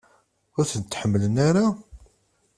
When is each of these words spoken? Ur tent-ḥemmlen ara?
Ur 0.57 0.65
tent-ḥemmlen 0.71 1.35
ara? 1.47 1.67